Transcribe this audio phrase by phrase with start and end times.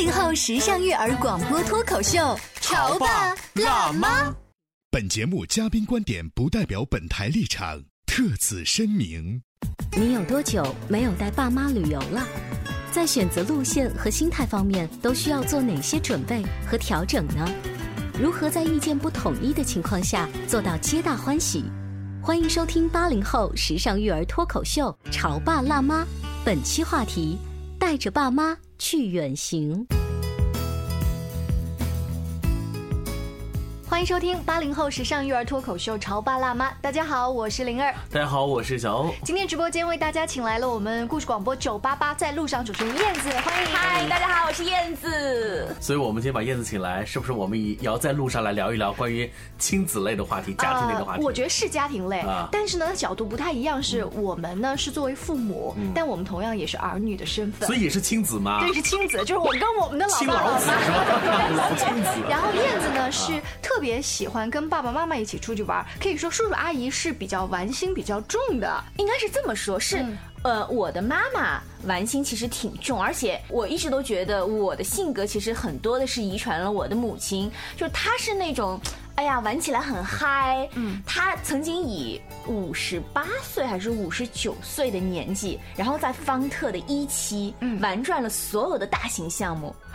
[0.00, 4.34] 八零后时尚育儿广播脱口秀，潮爸辣妈。
[4.90, 9.42] 本节目嘉宾观点不代表本台立场，特此声明。
[9.94, 12.26] 你有多久没有带爸妈旅游了？
[12.90, 17.46] 在选择路线和心态方面，都需要做哪些准备和调整呢？
[18.18, 21.62] 如何在意见不统一的情况下做到皆大欢喜？
[22.22, 26.04] 欢迎收听八零后时尚育儿脱口秀《潮爸辣妈》，
[26.42, 27.36] 本期话题：
[27.78, 29.99] 带着爸妈去远行。
[34.00, 36.70] 欢迎收听八零后时尚育儿脱口秀《潮爸辣妈》。
[36.80, 37.94] 大家好，我是灵儿。
[38.10, 39.14] 大家好，我是小欧。
[39.22, 43.68] 今天直播间为大家请来了我们故事广播九八八在路上主持人燕子，欢迎。
[43.70, 45.76] 嗨，大家好，我是燕子。
[45.82, 51.20] 所以，我们今天把燕子请来，是不是我们也要在路上来聊一聊关于亲子类的话题、家庭类的话题？
[51.20, 53.82] 呃我觉得是家庭类，啊但是呢，角度不太一样。
[53.82, 57.66] 是我们呢是作为父母，但我们同样也是儿女的身份。
[57.66, 58.60] 所以也是亲子吗？
[58.60, 61.04] 对，是亲子，就是我跟我们的老亲爸老老子是妈。
[61.04, 61.48] 吧？
[61.54, 62.08] 老 亲子。
[62.30, 68.84] 然后燕子呢是特别喜欢跟爸爸妈妈一起出去玩，可以说叔叔阿姨是比较玩心比较重的。
[68.98, 70.04] 应该是这么说，是、
[70.42, 78.78] 呃，我的妈妈玩心其实挺重，而且我一直都觉得我的性格其实很多的是遗传了我的母亲，就是她是那种。
[79.20, 80.66] 哎呀，玩起来很嗨。
[80.72, 89.76] 嗯，他曾经以五十八岁还是五十九岁的年纪，然后在方特的一期，嗯，玩转了所有的大型项目。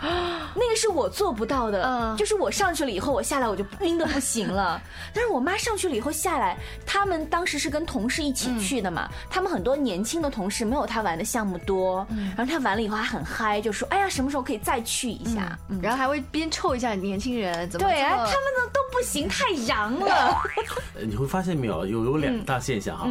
[0.54, 4.80] 那个是我做不到的，嗯就是我上去了以后，我下来我就晕的不行了。
[5.12, 15.58] 但是我妈上去了以后下来，他们当时是跟同事一起去的嘛，他们很多年轻的同事没有他玩的项目多，然后他玩了以后还很嗨，就说哎呀什么时候可以再去一下？
[15.68, 20.42] 嗯然后还会边臭一下年轻人，怎么对，他们呢都不行，太洋了。
[20.94, 23.08] 呃你会发现没有，有有两大现象哈。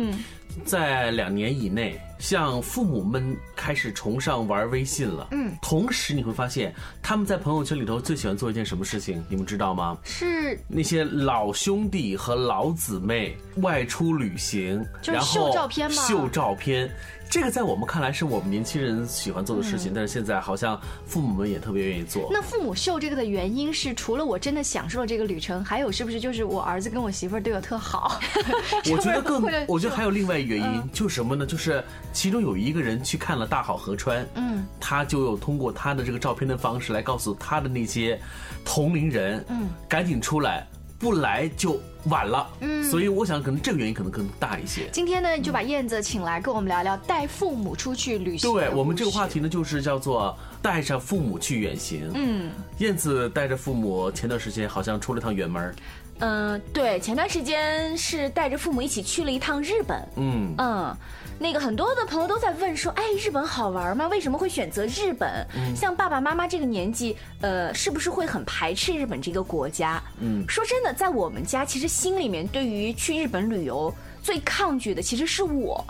[0.64, 5.28] 在两年以内，像父母们开始崇尚玩微信了。
[5.32, 9.98] 嗯，同时你会发现他们在朋友圈里头最喜欢做一件什么事情，你们知道吗？
[10.04, 16.90] 是那些老兄弟和老姊妹外出旅行，就是然后秀照片吗秀照片，
[17.30, 22.30] 这个在我们看来是我们年轻人喜欢做的事情，但是现在好像父母们也特别愿意做。
[22.32, 28.20] 那父母秀这个的原因是，除了我真的享受了这个旅程，还有是不是就是我儿子跟我媳妇儿对我特好？
[28.92, 31.46] 我觉得更 我觉得还有另外一个原因，嗯就是什么呢？
[31.46, 38.20] 就是其中有一个人去看了大好河川，嗯，他就有通过他的这个照片的方式来告诉他的那些
[38.64, 40.66] 同龄人，嗯，赶紧出来，
[40.98, 42.48] 不来就晚了。
[42.62, 44.90] 嗯，所以我想可能这个原因可能更大一些。
[44.92, 48.52] 今天呢，就把燕子请来跟我们聊聊带父母出去旅行。
[48.52, 52.10] 对我们这个话题呢，就是叫做带着父母去远行。
[52.14, 55.76] 嗯，燕子带着父母前段时间好像出了趟远门儿。
[56.20, 60.08] 嗯，对，前段时间是带着父母一起去了一趟日本。
[60.16, 60.98] 嗯，嗯，
[61.38, 64.08] 那个很多的朋友都在问说，哎，日本好玩吗？
[64.08, 65.46] 为什么会选择日本？
[65.76, 70.02] 像爸爸妈妈这个年纪，呃，是不是会很排斥日本这个国家？
[70.20, 73.94] 嗯，说真的，在我们家其实心里面对于去日本旅游
[74.24, 75.84] 最抗拒的其实是我。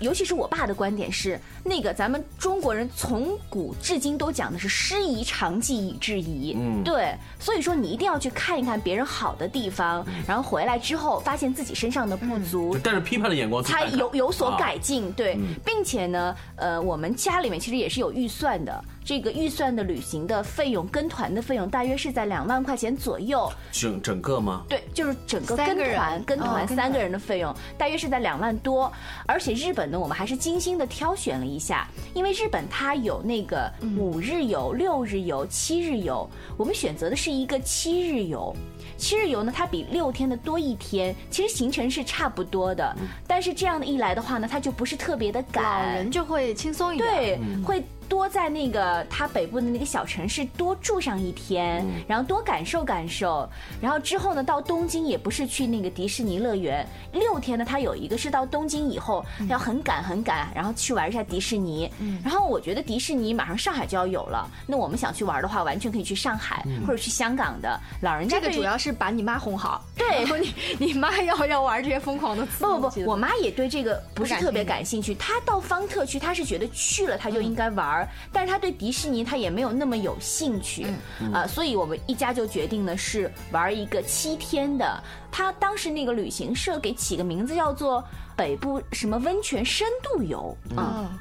[0.00, 14.58] 尤其是我爸的观点是，那个咱们中国人从古至今都讲的是师夷长技以制夷，嗯，对，所以说你一定要去看一看别人好的地方，然后回来之后发现自己身上的不足，就带着批判的眼光去才有有所啊。
[14.58, 24.62] 改进，对，并且呢，呃，我们家里面其实也是有预算的，这个预算的旅行的费用跟团的费用大约是在两万块钱左右，整整个吗？
[24.68, 26.68] 对，就是整个跟团跟团。
[26.68, 28.92] 三个人的费用大约是在两万多，
[29.26, 38.54] 而且日本呢，我们还是精心的挑选了一下，因为日本它有那个五日游、六日游、七日游，我们选择的是一个七日游。
[38.96, 47.08] 七日游呢，它比六天的多一天，其实行程是差不多的，但是这样的一来的话呢，它就不是特别的赶，老人就会轻松一点。
[47.08, 53.48] 对，会多在那个他北部的那个小城市多住上一天，然后多感受感受。
[53.80, 61.90] 然后之后呢，到东京也不是去那个迪士尼乐园，六天呢，他有一个是到东京以后要很赶很赶，然后去玩一下迪士尼。
[62.24, 67.78] 然后我觉得迪士尼马上上海就要有了，那我们想去玩的话，完全可以去上海或者去香港的。
[68.00, 75.14] 老人家这个主要是把你妈哄好，对 然后你你妈要要玩这些疯狂的不不不，我妈也对这个不是特别感兴趣。
[75.14, 80.86] 她到方特去，她是觉得去了她就应该玩儿，但是他对迪士尼他也没有那么有兴趣，
[81.32, 85.02] 啊，所以我们一家就决定呢是玩一个七天的。
[85.30, 88.02] 他当时那个旅行社给起个名字叫做
[88.34, 91.06] 北部什么温泉深度游啊。
[91.10, 91.18] 嗯，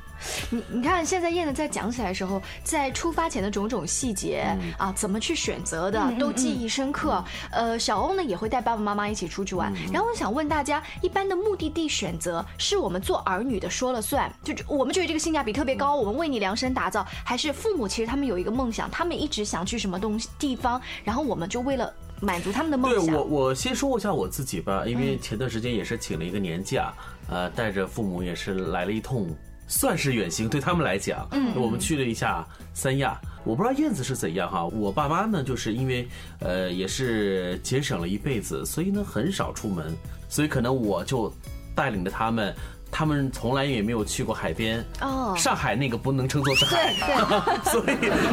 [0.50, 7.24] 你你看，现在燕子在讲起来的时候，在出发前的种种细节、啊，怎么去选择的，都记忆深刻。
[7.52, 9.74] 呃，小欧呢也会带爸爸妈妈一起出去玩。
[9.92, 23.06] 然后我想问大家，一般的目的地选择是我们做儿女的说了算，就我们觉得这个性价比特别高，我们为你量身打造，还是父母其实他们有一个梦想，他们一直想去什么东西地方，然后我们就为了满足他们的梦想。
[23.06, 26.94] 对我，我先说一下我自己吧，因为前段时间也是请了一个年假，
[27.30, 29.30] 呃，带着父母也是来了一通，
[29.68, 33.19] 算是远行，对他们来讲，嗯，我们去了一下三亚。
[33.44, 36.08] 我不知道燕子是怎样哈，我爸妈呢，就是因为
[36.40, 39.96] 呃也是节省了一辈子，所以呢很少出门，
[40.28, 41.31] 所以可能我就
[41.75, 42.54] 带领着他们。
[42.90, 47.86] 他们从来也没有去过海边，哦上海那个不能称作是海对， 所以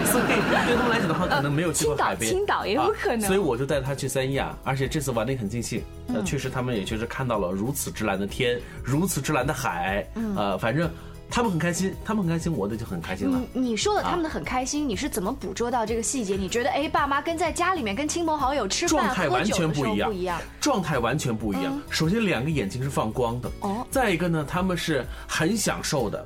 [0.07, 0.27] 所以
[0.65, 2.31] 对他们来讲的话，可能没有去过海边。
[2.31, 5.83] 青岛也有啊可能所以我就带他去三亚，而且这次玩的很尽兴。
[6.07, 10.09] 呃，确实他们也确实看到了如此之蓝的天，如此之蓝的海。
[10.37, 10.89] 呃，反正
[11.31, 13.41] 他们很开心，他们很开心，我的就很开心了。
[13.53, 16.37] 你你说的他们的很开心，你是怎么捕捉到这个细节？
[16.37, 20.41] 你觉得哎，爸妈跟在家里面跟亲朋好友吃饭状态完全不一样，候不一样。
[20.61, 21.81] 状态完全不一样。
[21.91, 26.25] 首先，两个眼睛是放光的，哦再一个呢，他们是很享受的，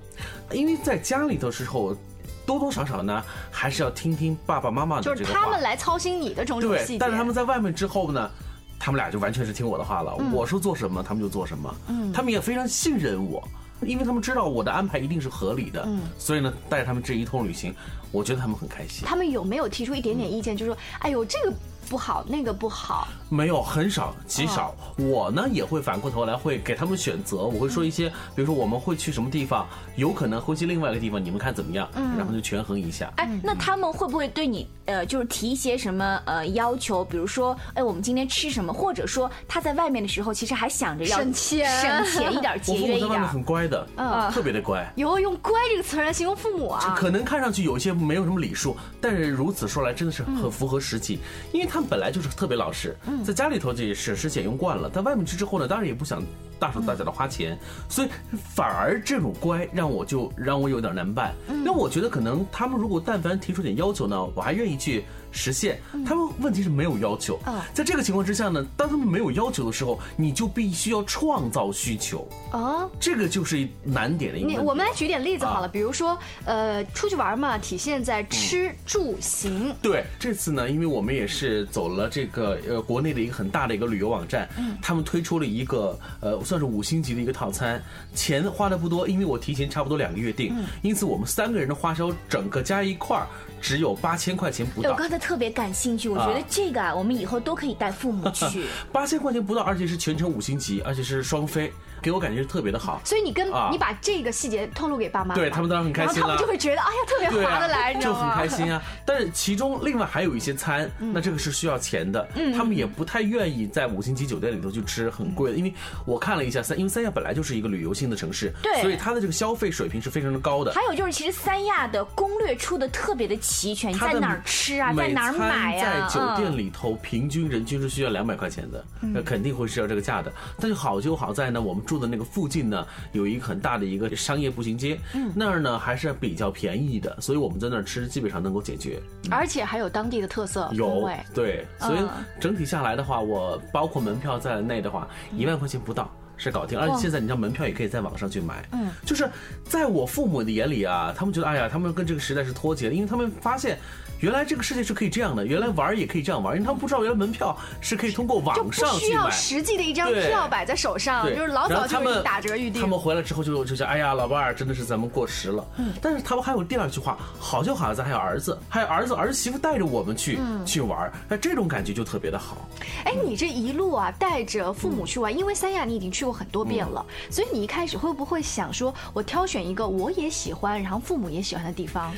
[0.52, 1.96] 因为在家里头时候，
[2.44, 5.38] 多多少少呢，还是要听听爸爸妈妈的就这个话。
[5.38, 8.30] 是他们来操心你的种种细节，，对但是他们在外面之后呢，
[8.78, 10.14] 他们俩就完全是听我的话了。
[10.18, 11.74] 嗯我说做什么，他们就做什么。
[11.88, 13.42] 嗯，他们也非常信任我，
[13.82, 15.84] 因为他们知道我的安排一定是合理的。
[15.86, 17.74] 嗯，所以呢，带着他们这一通旅行，
[18.10, 19.06] 我觉得他们很开心。
[19.06, 21.52] 他们有没有提出一点点意见，就是说，哎呦，这个
[21.88, 24.74] 不好，那个不好，没有，很少，极少。
[24.96, 29.66] 我呢也会反过头来会给他们选择，我会说一些，比如说我们会去什么地方，
[29.96, 31.88] 有可能会去另外一个地方，你们看怎么样？
[31.94, 33.12] 嗯然后就权衡一下。
[33.16, 37.04] 哎，那他们会不会对你呃，就是提一些什么呃要求？
[37.04, 38.72] 比如说，哎，我们今天吃什么？
[38.72, 43.28] 或者说他在外面的时候，其实还想着要省钱省钱一点， 节约一点父母在外面。
[43.28, 44.92] 很乖的，嗯特别的乖。
[44.96, 46.94] 有用“乖”这个词来形容父母啊。
[46.98, 51.18] 可能看上去有一些没有什么礼数，但是如此说来真的是很符合实际，
[51.52, 56.22] 因为他们本来就是特别老实，在家里头就省吃俭用惯了，在外面去之后呢，当然也不想
[56.58, 57.58] 大手大脚的花钱，
[57.88, 58.08] 所以
[58.54, 61.34] 反而这种乖让我就让我有点难办。
[61.64, 65.80] 那我觉得可能他们如果但凡提出点要求呢，我还愿意去实现。
[66.06, 74.48] 他们问题是没有要求啊，在这个情况之下呢，当他们没有要求的时候，你就必须要创造需求，哦，这个就是难点的一个。
[74.48, 79.74] 你我们来举点例子好了，啊比如说，呃，出去玩嘛，体现在吃住行。
[79.82, 84.48] 对，这次呢，因为我们也是走了这个呃国内的一个很大的一个旅游网站，
[84.80, 87.82] 他们推出了一个呃算是五星级的一个套餐，
[88.14, 93.26] 钱花的不多，因为我提前差不多两个月订，因此我们三个人的花销整个加一块儿
[93.60, 94.94] 只有八千块钱不到。
[94.94, 98.64] 刚才特别感兴趣，我觉得啊这个啊，我们以后都可以带父母去。
[98.92, 103.00] 八千块钱不到，而且是全程五星级，而且是双飞，给我感觉是特别的好。
[103.04, 108.28] 所以你跟、啊你把这个细节透露给爸妈，对他们当然很开心然后他们就会觉得，哎呀，特别划得来， 你知就很？
[108.30, 108.80] 开心啊。
[109.04, 112.26] 但是其中另外还有一些餐，那这个是需要钱的，
[112.56, 115.72] 他们也不太愿意在五星级酒店里头去吃很贵的，因为
[116.06, 120.72] 我看了一下三，因为三亚本来就是一个旅游性的城市，对所以它的这个消费水平是非常的高的。
[120.72, 126.08] 还有就是，其实三亚的攻略出的特别的齐全，你在哪儿吃啊，在哪儿买餐啊？
[126.08, 130.32] 在酒店嗯里头平均人均是需要两百块钱的，那肯定会是要这个价的。
[130.58, 139.00] 但是好就好在呢，我们住的那个附近呢，有一个很大的一个商业步行街，嗯那儿呢还是比较便宜的，所以我们在那儿吃基本上能够解决。
[139.30, 141.18] 而且还有当地的特色风有味。
[141.34, 146.14] 对，所以嗯整体下来的话，我包括门票在内的话，一万块钱不到。
[146.40, 149.28] 是搞定，而且现在你知道门票也可以在网上去买，嗯，就是
[149.64, 153.76] 在我父母的眼里啊，他们觉得哎呀，他们跟这个时代是脱节的，因为他们发现
[154.20, 162.88] 原来这个世界是可以这样的，原来玩也可以这样玩，因为他们不知道原来门票是可以通过就网不需要上去买，实际的一张票摆在手上，就是老早就已打折预定他。
[162.88, 165.66] 们回来之后就就想，哎呀，老伴儿真的是咱们过时了。
[165.76, 172.68] 嗯，但是他们还有第二句话，好就好在还有儿子，还有儿子儿媳妇带着我们去、嗯去玩儿，哎，这种感觉就特别的好。
[173.04, 182.12] 哎，你这一路啊，带着父母去玩，因为三亚你已经去过过很多遍了，所以你一开始会不会想说，我挑选一个我也喜欢，然后父母也喜欢的地方？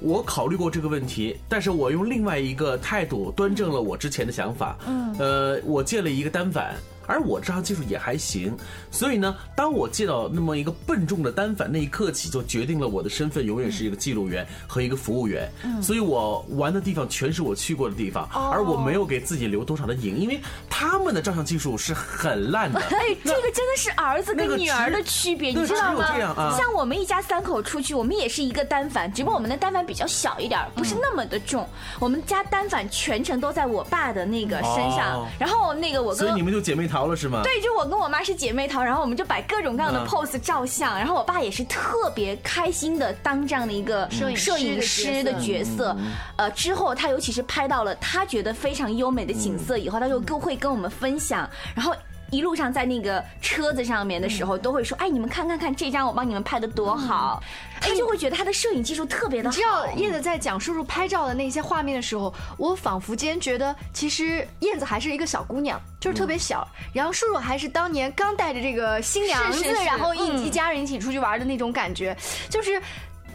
[0.00, 4.76] 我考虑过这个问题，但是我用另外一个态度端正了我之前的想法。
[4.86, 6.74] 嗯，呃，我借了一个单反。
[7.06, 8.56] 而我这套技术也还行，
[8.90, 15.50] 所以呢，当我接到那么一个笨重的单反那一刻起，就决定了我的身份永远是一个记录员和一个服务员。
[15.64, 22.80] 嗯，所以我玩的地方全是我去过的地方，而我没有给自己留多少的影，因为他们的照相技术是很烂的。
[22.90, 26.56] 哎，这个真的是儿子跟女儿的区别，你知道吗？
[26.56, 31.68] 像我们一家三口出去，我们也是一个单反，只不过我们的单反比较小一点，不是那么的重。
[32.00, 36.84] 我们家单反全程都在我爸的那个身上，然后那个我，所以你们就姐妹。
[36.94, 37.40] 逃了是吗？
[37.42, 45.96] 对，就我跟我妈是姐妹淘，然后我们就摆各种各样的 pose 照相，然后我爸也是特别开心的当这样的一个摄影摄影师的角色。
[46.36, 51.92] 呃，之后他尤其是拍到了他觉得非常优美的景色以后，他就更会跟我们分享，然后。
[52.34, 57.42] 一路上在那个车子上面的时候，都会说：“哎，你们看看看，这张我帮你们拍的多好。”
[57.80, 59.54] 他就会觉得他的摄影技术特别的好。
[59.54, 66.66] 知道燕子在讲叔叔拍照的那些画面的时候，我仿佛间觉得，其实燕子还是一个小姑娘，就是特别小。
[66.92, 72.16] 然后叔叔还是当年刚带着这个新娘子，然后一一家人一起出去玩的那种感觉，
[72.48, 72.80] 就是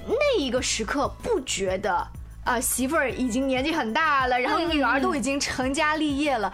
[0.08, 2.08] 那一个时刻不觉得
[2.44, 6.52] 啊，媳妇儿已经年纪很大了，然后女儿都已经成家立业了。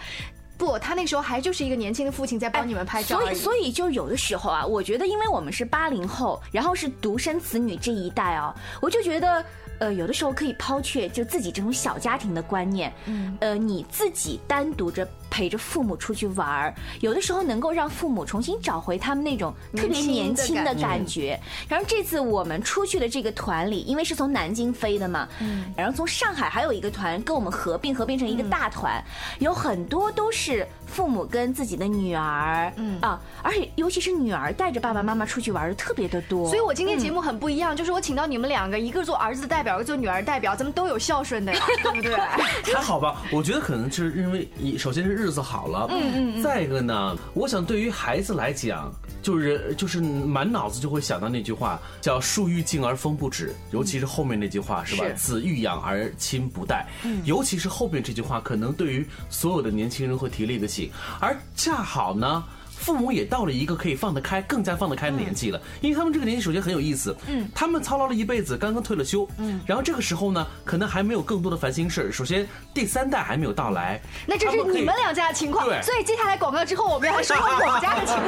[0.56, 3.18] 不，他那时候还就是一个年轻的父亲在帮你们拍照。
[3.18, 9.44] 所以，所以就有的时候啊，我觉得，因为我们是八零后，然后是独生子女这一代啊，我就觉得。
[9.78, 21.38] 呃，有的时候可以抛却就自己这种小家庭的观念，嗯，呃，你自己单独着陪着父母出去玩儿，有的时候能够让父母重新找回他们那种特别年轻的感觉。
[21.68, 29.04] 然后这次我们出去的这个团里，因为是从南京飞的嘛，嗯，然后从上海还有一个团跟我们合并，合并成一个大团，
[29.40, 36.48] 有很多都是父母跟自己的女儿，嗯啊，而且尤其是女儿带着爸爸妈妈出去玩的特别的多。
[36.48, 39.66] 所以我今天节目很不一样，就是我请到你们两个，一个做儿子的代。
[39.66, 42.14] 表一个做女儿代表，咱们都有孝顺的呀，对不对？
[42.72, 48.92] 还好吧，我觉得可能就是因为，首先是日子好了，嗯嗯，再一个呢，我想对于孩子来讲，
[49.22, 56.86] 就是就是满脑子就会想到那句话，叫“树欲静而风不止”，尤其是后面那句话是吧？“子欲养而亲不待”，
[57.24, 62.44] 尤其是后面这句话，可能对于所有的年轻人会提了一个醒，而恰好呢。
[62.78, 72.12] 父母也到了一个可以放得开、更加放得开的年纪了，因为他们这个年纪首先很有意思，嗯，他们操劳了一辈子，刚刚退了休，嗯，然后这个时候呢，可能还没有更多的烦心事儿。
[72.12, 78.26] 首先，第三代还没有到来，那这是你们两家的情况，对，所以接下来广告之后，我们要说我们家的情况。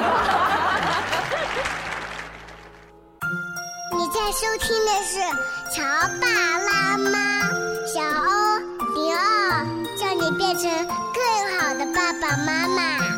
[3.98, 5.18] 你在收听的是
[5.74, 5.82] 《乔
[6.20, 6.26] 爸
[6.58, 7.10] 拉妈》，
[7.92, 8.58] 小欧
[8.94, 9.16] 迪奥，
[9.96, 10.70] 叫你变成
[11.12, 11.22] 更
[11.58, 13.17] 好的爸爸妈妈。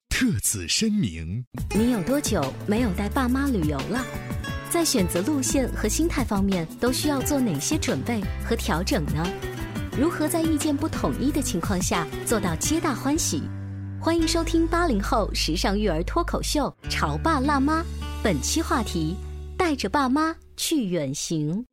[0.21, 1.43] 特此声明。
[1.75, 4.05] 你有多久没有带爸妈旅游了？
[4.69, 9.27] 在选择路线和心态方面，都需要做哪些准备和调整呢？
[9.99, 13.41] 如何在意见不统一的情况下做到皆大欢喜？
[13.99, 17.81] 欢迎收听八零后时尚育儿脱口秀《潮爸辣妈》，
[18.21, 19.15] 本期话题：
[19.57, 21.65] 带着爸妈去远行。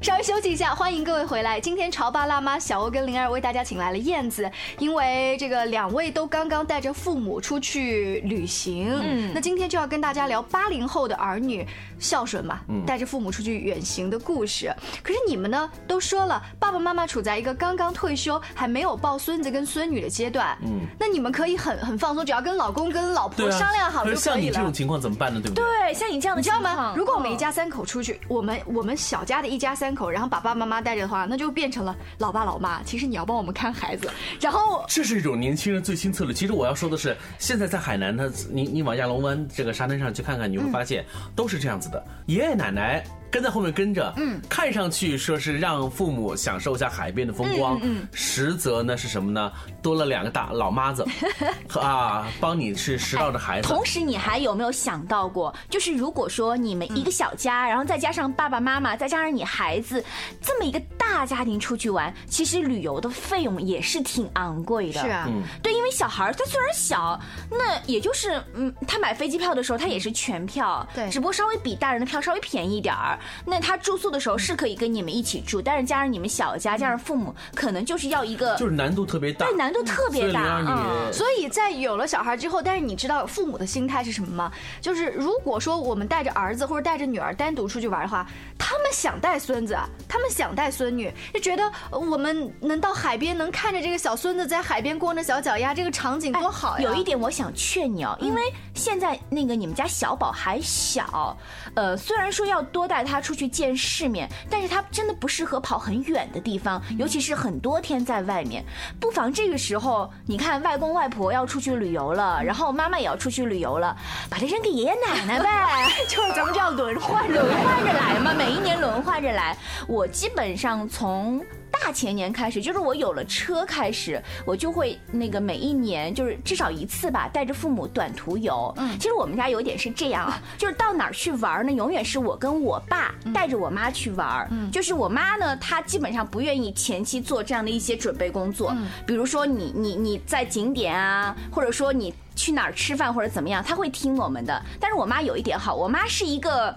[0.00, 1.60] 稍微休息一下，欢迎各位回来。
[1.60, 11.66] 今天潮爸辣妈小欧跟灵儿为大家请来了燕子，因为这个两位都刚刚带着父母出去旅行，嗯，那今天就要跟大家聊八零后的儿女
[11.98, 14.74] 孝顺嘛，带着父母出去远行的故事。
[15.02, 24.20] 可是你们呢，都说了爸爸妈妈处在一个刚刚退休还没有抱孙子跟孙女的阶段，嗯，那你们可以很很放松，只要跟老公跟老婆商量好就可以了。
[24.20, 25.38] 像你这种情况怎么办呢？
[25.42, 25.62] 对不对？
[25.62, 26.94] 对，像你这样的，你知道吗？
[26.96, 29.89] 如果我们一家三口出去，我们我们小家的一家三。
[29.90, 32.80] 三口，然后把爸爸妈妈带着的话，那就变成了老爸老妈。
[32.84, 34.08] 其实你要帮我们看孩子，
[34.40, 36.32] 然后这是一种年轻人最新策略。
[36.32, 41.04] 其实我要说的是，现在在海南呢，你你往亚龙湾这个沙滩上去看看，你会发现
[41.34, 43.04] 都是这样子的，爷爷奶奶。
[43.30, 49.52] 跟在后面跟着，嗯，看上去说是让父母享受一下海边的风光，嗯，实则呢是什么呢？
[49.82, 51.06] 多了两个大老妈子，
[51.78, 53.68] 啊，帮你去拾到的孩子。
[53.68, 60.04] 同时，你还有没有想到过，就是如果说你们一个小家，然后再加上爸爸妈妈，再加上你孩子，
[60.42, 65.00] 这么一个大家庭出去玩，其实旅游的费用也是挺昂贵的。
[65.00, 65.28] 是啊，
[65.62, 67.18] 对，因为小孩他虽然小，
[67.50, 73.18] 那也就是嗯，他买飞机票的时候他也是全票，对，只不过稍微比大人的票稍微便宜一点儿。
[73.44, 80.60] 那他住宿的时候是可以跟你们一起住，但是加上你们小家，加上父母，可能就是要一个，就是难度特别大，对，难度特别大。
[80.66, 84.50] 嗯，所以在有了小孩之后，但是你知道父母的心态是什么吗？
[84.80, 88.26] 就是如果说我们带着儿子或者带着女儿单独出去玩的话，
[88.58, 89.76] 他们想带孙子，
[90.08, 96.84] 他们想带孙女，就觉得我们能到海边，能看着这个小孙子在海边光着小脚丫，这个场景多好呀！
[96.84, 98.42] 有一点我想劝你哦，因为
[98.74, 101.36] 现在那个你们家小宝还小，
[101.74, 103.09] 呃，虽然说要多带他。
[103.18, 108.62] 出去见世面，但是他真的不适合跑很远的地方，尤其是很多天在外面。
[109.00, 113.96] 不妨这个时候，你看外公外婆要出去旅游了，然后妈妈也要出去旅游了，
[114.28, 119.56] 把它扔给爷爷奶奶呗， 就是咱们这样轮换轮换着来嘛，每一年轮换着来。
[119.88, 121.42] 我基本上从。
[121.70, 128.72] 大前年开始，就是我有了车开始，我就会那个每一年就是至少一次吧，带着父母短途游。
[128.76, 134.46] 嗯，其实我们家有点是这样啊， 就是到哪儿去玩呢，永远是我跟我爸带着我妈去玩。
[134.50, 138.72] 嗯，就是我妈呢，她基本上不愿意前期做这样的一些准备工作。
[138.76, 144.62] 嗯，比如说你你你在景点啊，或者说你去哪儿吃饭或者怎么样，她会听我们的。
[144.78, 146.74] 但是我妈有一点好，我妈是一个。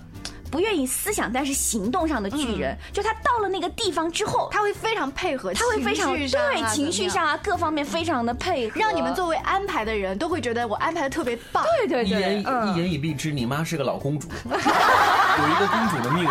[0.53, 11.65] 不愿意思想，但是行动上的巨人，就他到了那个地方之后，他会非常配合，他会非常对情绪上啊各方面非常的配合，让你们作为安排的人都会觉得我安排的特别棒。
[11.79, 16.29] 对对对，一言一言以蔽之，你妈是个老公主， 有一个公主的命，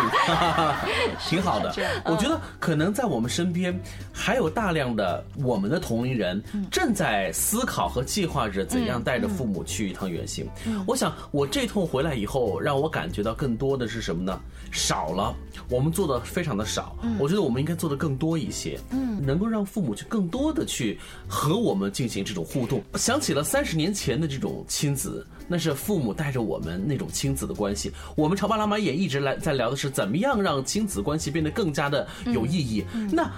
[1.27, 1.75] 挺好的。
[2.05, 3.77] 我觉得可能在我们身边
[4.13, 10.49] 还有大量的我们的同龄人正在思考和计划着怎样带着父母去一趟远行。
[10.87, 14.12] 我想我这趟回来以后，让我感觉到更多的是什么？
[14.13, 14.39] 什么呢？
[14.71, 15.35] 少了，
[15.69, 16.95] 我们做的非常的少。
[17.03, 18.79] 嗯，我觉得我们应该做的更多一些。
[18.91, 22.81] 嗯，能够让父母去更多的去和我们进行这种互动。
[22.95, 27.91] 想起了三十年前的这种亲子，那是父母带着我们那种亲子的关系。
[28.15, 32.83] 我们潮爸辣妈也一直来在聊的是怎么样让亲子关系变得更加的有意义。
[33.11, 33.31] 那。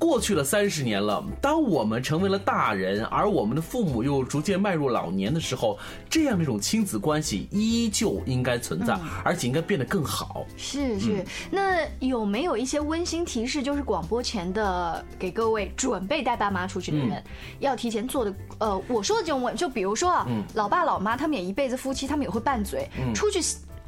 [0.00, 10.46] 过去了三十年了，当我们成为了大人，而我们的父母又逐渐迈入老年的时候，这样的一种亲子关系依旧应该存在，而且应该变得更好。
[10.56, 13.62] 是是，那有没有一些温馨提示？
[13.62, 17.22] 就是广播前的给各位准备带爸妈出去的人，
[17.58, 18.34] 要提前做的。
[18.58, 23.38] 呃，我说的这种问，就比如说啊，老爸老妈他们也一辈子夫妻，他们也会拌嘴，出去。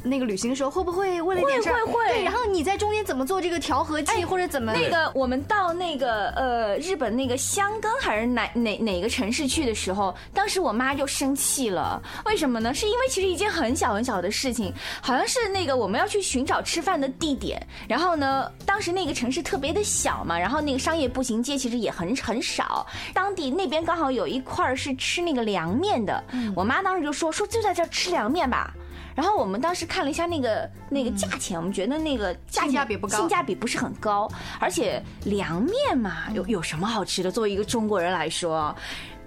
[0.02, 1.74] 那个旅行的时候会不会为了点事儿？
[1.74, 2.08] 会会会。
[2.14, 4.72] 对，然后你在中间怎么做这个调和剂，或者怎么？
[4.72, 12.02] 那个我们到那个呃日本那个香根还是哪哪哪个城市去的时候，当时我妈就生气了。
[12.26, 12.72] 为什么呢？
[12.72, 26.22] 是因为其实一件很小很小的事情，好像是那个我们要去寻找吃饭的地点，然后呢，当时那个城市特别的小嘛，然后那个商业步行街其实也很很少，当地那边刚好有一块是吃那个凉面的，
[26.54, 28.72] 我妈当时就说说就在这吃凉面吧。
[29.14, 37.30] 然后我们当时看了一下那个那个价钱，我们觉得那个性价比不高，性价比不是很高，而且凉面嘛，有有什么好吃的？
[37.30, 38.74] 作为一个中国人来说，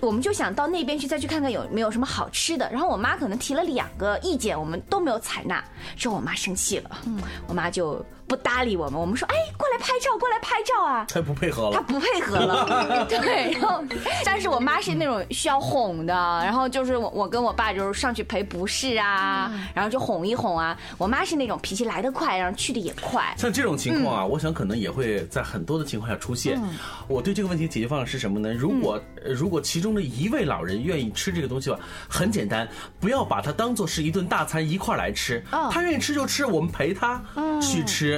[0.02, 2.70] 我们就想到那边去再去看看有没有什么好吃的。
[2.72, 5.64] 然后我妈可能提了两个意见，我们都没有采纳，
[5.96, 6.98] 之后我妈生气了，
[7.48, 8.04] 我妈就。
[8.28, 11.06] 不搭理我们，我们说，哎，过来拍照，过来拍照啊！
[11.08, 13.06] 他不配合了，他不配合了。
[13.10, 13.84] 对，然后，
[14.24, 20.76] 但是我妈是那种需要哄的，然后就是我，我跟我爸就是上去赔不是啊，然后就哄一哄啊。
[20.98, 23.34] 我妈是那种脾气来得快，然后去的也快。
[23.38, 26.60] 像这种情况啊，我想可能也会在很多的情况下出现。
[27.08, 28.52] 我对这个问题解决方案是什么呢？
[28.52, 31.78] 如果如果其中的一位老人愿意吃这个东西吧，
[32.10, 32.68] 很简单，
[33.00, 35.44] 不要把它当做是一顿大餐一块来吃。
[35.70, 37.22] 他愿意吃就吃，我们陪他
[37.62, 38.15] 去吃。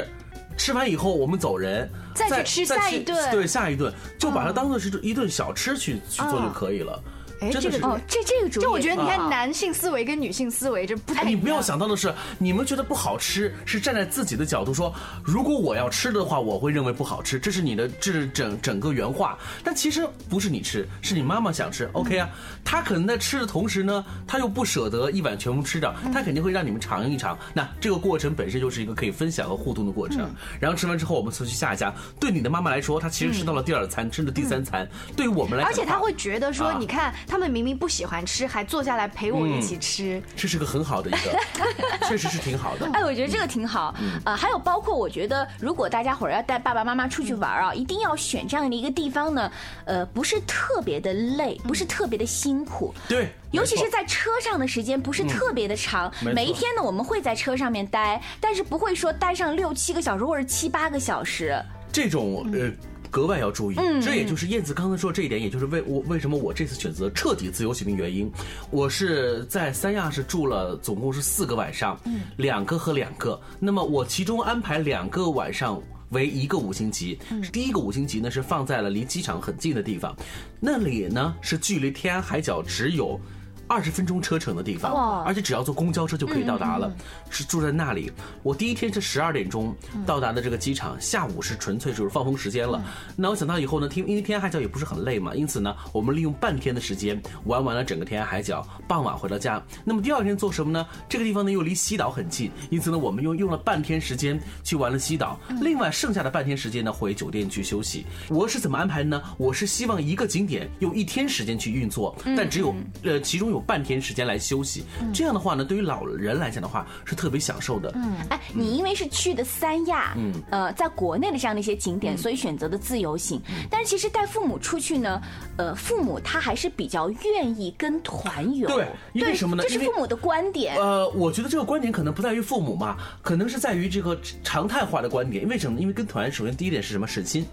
[0.57, 3.31] 吃完以后，我们走人，再去吃下一顿。
[3.31, 7.01] 对，下一顿就把它当做是一顿小吃去去做就可以了。
[7.39, 11.39] 哎，这个哦，这这个主意，就我觉得，你看啊男性思维跟女性思维这不太哎，一样。
[11.39, 19.37] 你不要想到的是，你们觉得不好吃，是站在自己的角度说，如果我要吃的话，我会认为不好吃，这是你的这是整整个原话。
[19.63, 22.29] 但其实不是你吃，是你妈妈想吃，OK 啊？
[22.63, 27.37] 她可能在吃的同时呢，她又不舍得一碗全部吃掉，她肯定会让你们尝一尝。
[27.53, 30.29] 那这个过程本身就是一个可以分享和互动的过程。
[30.59, 31.93] 然后吃完之后，我们再去下一家。
[32.19, 34.87] 对你的妈妈来说，她其实吃到了第二餐，吃了第三餐。
[35.15, 40.21] 对于我们来而且她会觉得说，啊你看他们明明不喜欢吃，还坐下来陪我一起吃。
[40.35, 41.37] 这是个很好的一个，
[42.07, 42.89] 确实是挺好的。
[42.93, 43.93] 哎，我觉得这个挺好。
[44.23, 49.51] 呃，还有包括我觉得，如果大家伙儿要带爸爸妈妈出去玩儿啊，一定要选这样的一个地方呢，
[49.85, 52.93] 呃，不是特别的累，不是特别的辛苦。
[53.09, 61.61] 对，尤其是在车上的时间不是特别的长，每一天呢我们会在车上面待，但是不会说待上六七个小时或者七八个小时。
[61.91, 62.71] 这种呃。
[63.17, 68.31] 格外要注意，这也就是燕子刚才说这一点，也就是为我为什么我这次选择彻底自由行的原因。
[68.69, 71.99] 我是在三亚是住了总共是四个晚上，
[72.35, 73.41] 两个和两个。
[73.59, 75.81] 那么我其中安排两个晚上。
[76.11, 77.19] 为一个五星级，
[77.51, 80.15] 第一个五星级呢是放在了离机场很近的地方，
[80.57, 83.19] 那里呢是距离天涯海角只有
[83.67, 86.91] 二十分钟车程的地方，而且只要坐公交车就可以到达了，
[87.29, 88.11] 是住在那里。
[88.43, 89.75] 我第一天是十二点钟
[90.05, 92.81] 到达的这个机场，下午是纯粹就是放风时间了。
[93.15, 99.61] 那我想到以后呢，天因为天涯海角也不是很累嘛，因此呢，我们利用半天的时间玩完了整个天涯海角，傍晚回到家。
[99.83, 100.85] 那么第二天做什么呢？
[101.09, 108.05] 这个地方呢又离西岛很近，因此呢，我们又用了半天时间去玩了西岛，另外剩下的半天时间呢回酒店去休息。
[108.29, 109.21] 我是怎么安排的呢？
[109.37, 114.83] 我是希望一个景点用一天时间去运作，但只有呃其中有半天时间来休息。
[115.13, 117.91] 这样的话呢，对于老人来讲的话是特别享受的。
[117.95, 123.41] 嗯哎，你因为是去的三亚，嗯呃，在国内的这样的一些景点，所以选择的自由行。
[123.69, 125.21] 但是其实带父母出去呢，
[125.57, 128.67] 呃，父母他还是比较愿意跟团游。
[128.67, 130.75] 对因为什么呢这是父母的观点。
[130.77, 135.47] 呃，我觉得这个观点可能不在于父母嘛，可能是在于这个常态化的观点。
[135.47, 135.81] 为什么呢？
[135.81, 137.07] 因为跟团，首先第一点是什么？
[137.07, 137.45] 省心。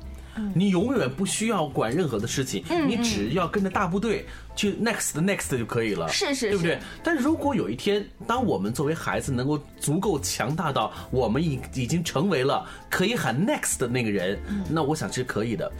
[0.52, 6.80] 你永远不需要管任何的事情，你只要跟着大部队去 next next 就可以了，是是对不对是？
[7.02, 14.38] 但如果有一天，当我们作为孩子能够足够强大到我们已已经成为了可以喊 next 的那个人，
[14.70, 15.70] 那我想是可以的。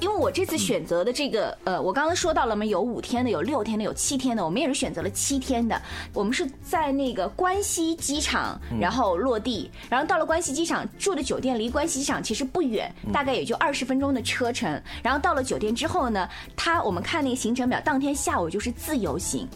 [0.00, 5.80] 因为我这次选择的这个，呃，我刚刚说到了嘛，有五天的，有六天的，有七天的，我们也是选择了七天的。
[6.12, 14.82] 我们是在那个关西机场，然后落地，然后到了关西机场住的酒店离关西机场其实不远，大概也就二十分钟的车程。
[15.02, 19.46] 然后到了酒店之后呢，他我们看那个行程表，当天下午就是自由行。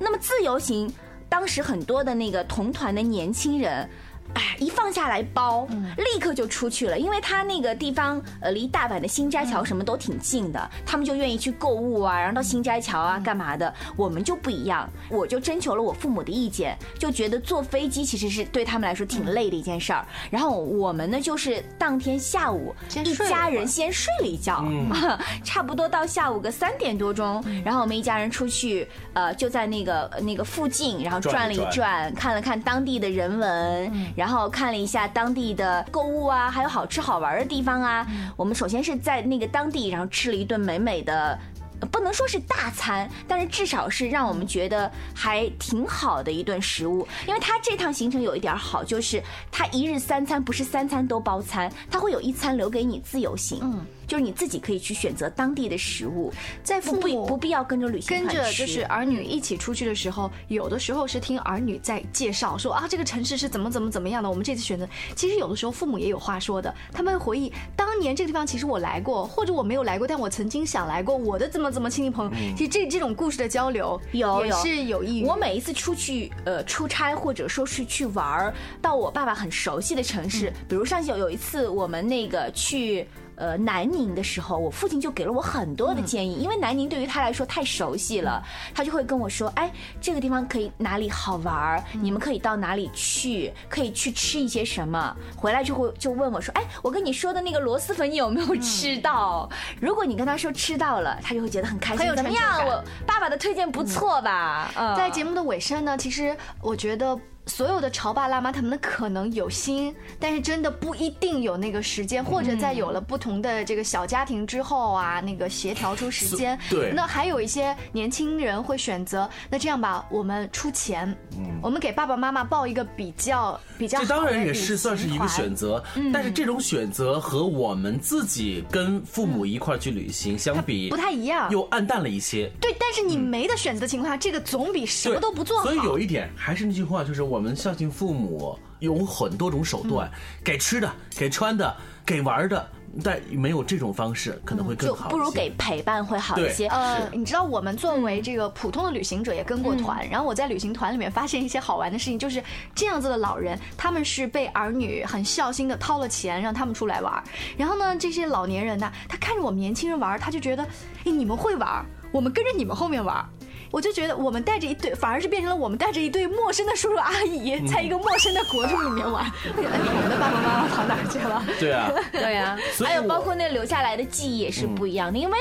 [0.00, 0.90] 那么自由行，
[1.28, 3.86] 当时很多的那个同团的年轻人。
[4.32, 13.72] 哎，一放下来包，立刻就出去了，因为他那个地方呃离大阪的新斋桥什么都挺近的，他们就愿意去购物啊，然后到新斋桥啊干嘛的。
[13.96, 20.04] 我们就不一样，我就征求了我父母的意见，就觉得坐飞机其实是对他们来说挺累的一件事儿。
[20.30, 24.64] 然后我们呢就是当天下午一家人先睡了一觉，
[25.44, 38.06] 差不多到下午个三点多钟，然后我们一家人出去，呃，就在那个那个附近，然后转了一转，看了看当地的人文，然后看了一下当地的购物啊，还有好吃好玩的地方啊。
[38.36, 41.38] 我们首先是在那个当地，然后吃了一顿美美的。
[41.80, 47.06] 呃不能说是大餐，但是至少是让我们觉得还挺好的一顿食物。
[47.26, 64.28] 因为它这趟行程有一点好，就是它一日三餐不是三餐都包餐，它会有一餐留给你自由行，嗯，就是你自己可以去选择当地的食物，在父母必不必要跟着旅行跟团去着就是儿女一起出去的时候，有的时候是听儿女在介绍说啊，这个城市是怎么怎么怎么样的。
[64.28, 71.16] 我们这次选择，其实有的时候父母也有话说的，他们会回忆当年这个地方其实我来过，或者我没有来过，但我曾经想来过。
[71.16, 83.06] 我的怎么怎么亲戚朋友，其实这这种故事的交流也有也是有益于我每一次出去呃出差或者说是去玩儿，到我爸爸很熟悉的城市，比如上次有有一次我们那个去。
[83.36, 88.42] 呃，南宁的时候，我父亲就给了我很多的建议，因为南宁对于他来说太熟悉了，
[88.74, 89.70] 他就会跟我说，哎，
[90.00, 99.48] 这个地方可以哪里好玩儿，你们可以到哪里去，可以去吃一些什么，回来就会就问我说，哎，我跟你说的那个螺蛳粉你有没有吃到？
[99.80, 102.64] 如果你跟他说吃到了，他就会觉得很开心，怎么样？
[102.66, 104.70] 我爸爸的推荐不错吧？
[104.76, 116.58] 嗯，在节目的尾声呢，其实我觉得所有的潮爸辣妈他们可能有心，但是真的不一定有那个时间，或者在有了不同的这个小家庭之后啊，那个协调出时间。
[116.70, 116.92] 对。
[116.92, 123.98] 那还有一些年轻人会选择，那这样吧，我们出钱，嗯，我们给爸爸妈妈报一个比较比较。
[124.00, 132.50] 这当然也是算是一个选择，但是这种选择和我们自己跟父母一块去旅行相比，不太一样，又暗淡了一些。
[132.60, 135.64] 对，但是你没得选择的情况下，这个总比什么都不做好。
[135.64, 140.10] 所以有一点，还是那句话，就是我们孝敬父母有很多种手段，
[140.42, 142.68] 给吃的，给穿的，给玩的。
[143.02, 146.68] 但没有这种方式可能会更好，就不如给陪伴会好一些。
[146.68, 152.40] 呃，你知道我们作为这个普通的旅行者也跟过团，然后我在旅行团里面发现一些好玩的事情，就是
[152.72, 157.20] 这样子的老人，他们是被儿女很孝心的掏了钱让他们出来玩，
[157.56, 160.62] 然后呢，这些老年人呢，他看着我们年轻人玩，他就觉得，
[161.04, 163.28] 哎，你们会玩，我们跟着你们后面玩。
[163.74, 169.28] 我就觉得我们带着一对，反而是变成了我们带着一对陌生的叔叔阿姨，在一个陌生的国度里面玩。
[169.50, 171.44] 我们的爸爸妈妈跑哪去了？
[171.58, 172.56] 对啊， 对啊。
[172.84, 175.38] 还有包括那留下来的记忆也是不一样的，因为，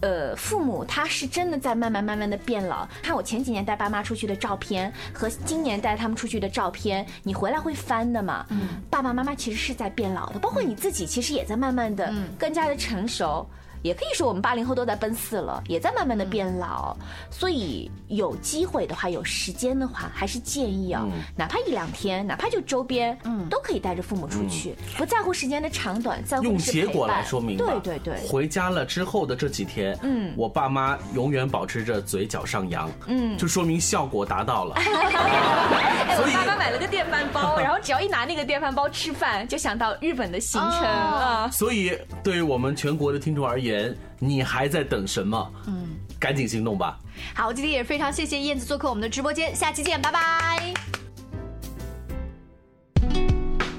[0.00, 2.84] 呃，父母他是真的在慢慢慢慢的变老。
[3.04, 8.44] 看我前几年带爸妈出去的照片和今年带他们出去的照片，你回来会翻的嘛？
[8.48, 8.82] 嗯。
[8.90, 13.48] 爸爸妈妈其实是在变老的，包括你自己其实也在慢慢的更加的成熟。
[13.82, 16.96] 也可以说，我们八零后都在奔四了，也在慢慢的变老，
[17.30, 27.56] 所以有机会的话，有时间的话，还是建议啊，哪怕一两天，哪怕就周边，嗯，都可以带着父母出去，不在乎时间的长短，在乎用结果来说明。
[27.56, 28.14] 对对对。
[28.28, 34.76] 回家了之后的这几天，嗯，我爸妈永远保持着嘴角上扬，嗯，就说明效果达到了。
[36.16, 41.48] 所以，爸妈买了个电饭煲，然后只要一拿那个电饭煲吃饭，就想到日本的行程啊。
[41.50, 43.69] 所以，对于我们全国的听众而言。
[44.18, 45.52] 你还在等什么？
[45.66, 46.98] 嗯，赶紧行动吧！
[47.34, 50.74] 好，今天也非常谢谢燕子做客我们的直播间，下期见，拜拜。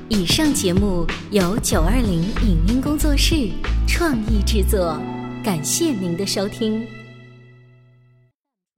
[0.10, 3.50] 以上节目由九二零影音工作室
[3.88, 5.00] 创意制作，
[5.44, 6.86] 感谢您的收听。